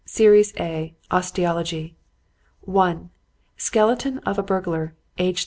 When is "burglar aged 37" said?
4.47-5.37